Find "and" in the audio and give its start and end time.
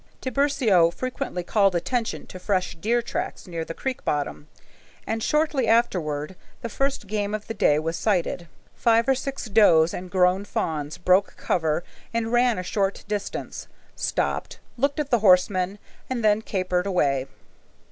5.05-5.21, 9.93-10.09, 12.15-12.31, 16.09-16.25